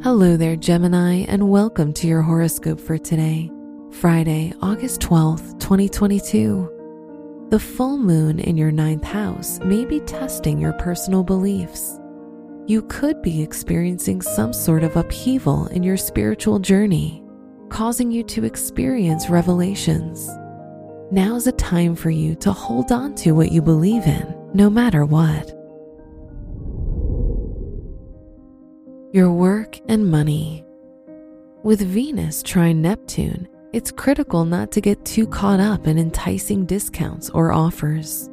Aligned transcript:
Hello 0.00 0.36
there, 0.36 0.54
Gemini, 0.54 1.24
and 1.26 1.50
welcome 1.50 1.92
to 1.94 2.06
your 2.06 2.22
horoscope 2.22 2.78
for 2.78 2.96
today, 2.96 3.50
Friday, 3.90 4.52
August 4.62 5.00
12th, 5.00 5.58
2022. 5.58 7.46
The 7.50 7.58
full 7.58 7.98
moon 7.98 8.38
in 8.38 8.56
your 8.56 8.70
ninth 8.70 9.02
house 9.02 9.58
may 9.58 9.84
be 9.84 9.98
testing 9.98 10.60
your 10.60 10.72
personal 10.74 11.24
beliefs. 11.24 11.98
You 12.68 12.82
could 12.82 13.22
be 13.22 13.42
experiencing 13.42 14.22
some 14.22 14.52
sort 14.52 14.84
of 14.84 14.96
upheaval 14.96 15.66
in 15.66 15.82
your 15.82 15.96
spiritual 15.96 16.60
journey, 16.60 17.24
causing 17.68 18.12
you 18.12 18.22
to 18.22 18.44
experience 18.44 19.28
revelations. 19.28 20.30
Now's 21.10 21.48
a 21.48 21.52
time 21.52 21.96
for 21.96 22.10
you 22.10 22.36
to 22.36 22.52
hold 22.52 22.92
on 22.92 23.16
to 23.16 23.32
what 23.32 23.50
you 23.50 23.60
believe 23.60 24.06
in, 24.06 24.32
no 24.54 24.70
matter 24.70 25.04
what. 25.04 25.57
Your 29.10 29.32
work 29.32 29.80
and 29.88 30.10
money. 30.10 30.66
With 31.62 31.80
Venus 31.80 32.42
trine 32.42 32.82
Neptune, 32.82 33.48
it's 33.72 33.90
critical 33.90 34.44
not 34.44 34.70
to 34.72 34.82
get 34.82 35.02
too 35.06 35.26
caught 35.26 35.60
up 35.60 35.86
in 35.86 35.96
enticing 35.96 36.66
discounts 36.66 37.30
or 37.30 37.50
offers. 37.50 38.28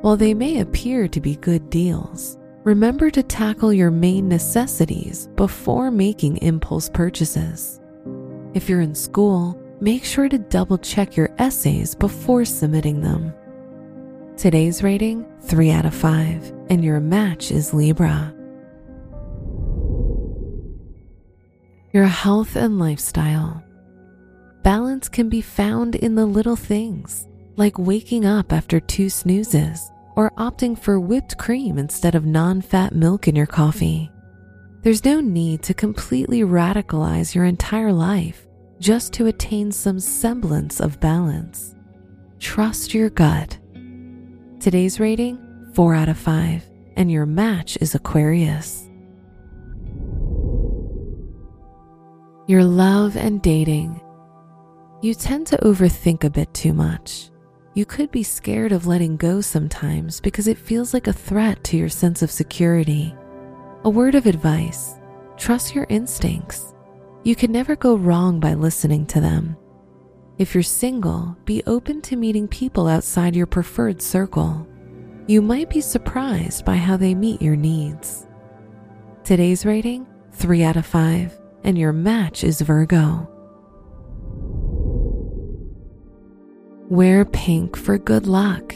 While 0.00 0.16
they 0.16 0.32
may 0.32 0.60
appear 0.60 1.08
to 1.08 1.20
be 1.20 1.36
good 1.36 1.68
deals, 1.68 2.38
remember 2.64 3.10
to 3.10 3.22
tackle 3.22 3.70
your 3.70 3.90
main 3.90 4.28
necessities 4.28 5.28
before 5.36 5.90
making 5.90 6.38
impulse 6.38 6.88
purchases. 6.88 7.78
If 8.54 8.66
you're 8.66 8.80
in 8.80 8.94
school, 8.94 9.60
make 9.78 10.04
sure 10.04 10.30
to 10.30 10.38
double 10.38 10.78
check 10.78 11.18
your 11.18 11.28
essays 11.36 11.94
before 11.94 12.46
submitting 12.46 13.02
them. 13.02 13.34
Today's 14.38 14.82
rating 14.82 15.26
3 15.42 15.70
out 15.70 15.84
of 15.84 15.94
5, 15.94 16.54
and 16.70 16.82
your 16.82 16.98
match 16.98 17.50
is 17.50 17.74
Libra. 17.74 18.34
Your 21.92 22.04
health 22.04 22.54
and 22.54 22.78
lifestyle. 22.78 23.64
Balance 24.62 25.08
can 25.08 25.30
be 25.30 25.40
found 25.40 25.94
in 25.94 26.14
the 26.14 26.26
little 26.26 26.56
things, 26.56 27.26
like 27.56 27.78
waking 27.78 28.26
up 28.26 28.52
after 28.52 28.78
two 28.78 29.08
snoozes 29.08 29.90
or 30.14 30.32
opting 30.32 30.78
for 30.78 31.00
whipped 31.00 31.38
cream 31.38 31.78
instead 31.78 32.14
of 32.14 32.26
non 32.26 32.60
fat 32.60 32.94
milk 32.94 33.26
in 33.26 33.34
your 33.34 33.46
coffee. 33.46 34.10
There's 34.82 35.04
no 35.04 35.20
need 35.20 35.62
to 35.62 35.72
completely 35.72 36.42
radicalize 36.42 37.34
your 37.34 37.46
entire 37.46 37.92
life 37.92 38.46
just 38.78 39.14
to 39.14 39.26
attain 39.26 39.72
some 39.72 39.98
semblance 39.98 40.80
of 40.80 41.00
balance. 41.00 41.74
Trust 42.38 42.92
your 42.92 43.08
gut. 43.08 43.58
Today's 44.60 45.00
rating 45.00 45.38
4 45.72 45.94
out 45.94 46.08
of 46.10 46.18
5, 46.18 46.68
and 46.96 47.10
your 47.10 47.24
match 47.24 47.78
is 47.80 47.94
Aquarius. 47.94 48.87
Your 52.48 52.64
love 52.64 53.14
and 53.14 53.42
dating. 53.42 54.00
You 55.02 55.12
tend 55.12 55.46
to 55.48 55.58
overthink 55.58 56.24
a 56.24 56.30
bit 56.30 56.54
too 56.54 56.72
much. 56.72 57.28
You 57.74 57.84
could 57.84 58.10
be 58.10 58.22
scared 58.22 58.72
of 58.72 58.86
letting 58.86 59.18
go 59.18 59.42
sometimes 59.42 60.18
because 60.18 60.48
it 60.48 60.56
feels 60.56 60.94
like 60.94 61.08
a 61.08 61.12
threat 61.12 61.62
to 61.64 61.76
your 61.76 61.90
sense 61.90 62.22
of 62.22 62.30
security. 62.30 63.14
A 63.84 63.90
word 63.90 64.14
of 64.14 64.24
advice 64.24 64.94
trust 65.36 65.74
your 65.74 65.84
instincts. 65.90 66.72
You 67.22 67.36
can 67.36 67.52
never 67.52 67.76
go 67.76 67.96
wrong 67.96 68.40
by 68.40 68.54
listening 68.54 69.04
to 69.08 69.20
them. 69.20 69.54
If 70.38 70.54
you're 70.54 70.62
single, 70.62 71.36
be 71.44 71.62
open 71.66 72.00
to 72.00 72.16
meeting 72.16 72.48
people 72.48 72.88
outside 72.88 73.36
your 73.36 73.44
preferred 73.46 74.00
circle. 74.00 74.66
You 75.26 75.42
might 75.42 75.68
be 75.68 75.82
surprised 75.82 76.64
by 76.64 76.76
how 76.76 76.96
they 76.96 77.14
meet 77.14 77.42
your 77.42 77.56
needs. 77.56 78.26
Today's 79.22 79.66
rating 79.66 80.06
3 80.32 80.62
out 80.62 80.78
of 80.78 80.86
5 80.86 81.38
and 81.64 81.78
your 81.78 81.92
match 81.92 82.44
is 82.44 82.60
Virgo. 82.60 83.28
Wear 86.88 87.24
pink 87.24 87.76
for 87.76 87.98
good 87.98 88.26
luck. 88.26 88.74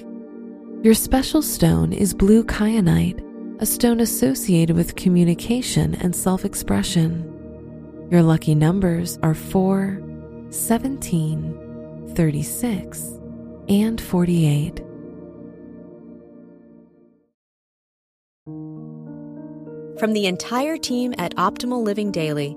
Your 0.82 0.94
special 0.94 1.42
stone 1.42 1.92
is 1.92 2.12
blue 2.12 2.44
kyanite, 2.44 3.22
a 3.60 3.66
stone 3.66 4.00
associated 4.00 4.76
with 4.76 4.96
communication 4.96 5.94
and 5.94 6.14
self 6.14 6.44
expression. 6.44 7.28
Your 8.10 8.22
lucky 8.22 8.54
numbers 8.54 9.18
are 9.22 9.32
4, 9.32 10.02
17, 10.50 12.12
36, 12.14 13.20
and 13.68 14.00
48. 14.00 14.82
From 19.98 20.12
the 20.12 20.26
entire 20.26 20.76
team 20.76 21.14
at 21.16 21.34
Optimal 21.36 21.82
Living 21.82 22.10
Daily, 22.10 22.56